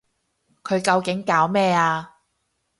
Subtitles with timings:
[0.63, 2.15] 佢究竟搞咩啊？